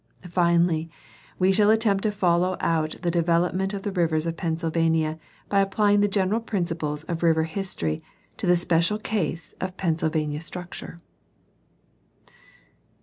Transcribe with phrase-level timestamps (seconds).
[0.31, 0.89] Finally
[1.37, 5.99] we shall attempt to follow out the development of the I'ivers of Pennsylvania by applying
[6.01, 8.01] the general principles of river history
[8.37, 10.97] to the special case of Pennsylvania structure.